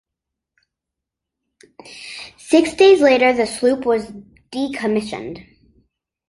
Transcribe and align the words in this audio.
Six 2.39 2.73
days 2.73 3.01
later, 3.01 3.33
the 3.33 3.45
sloop 3.45 3.85
was 3.85 4.11
decommissioned. 4.51 5.47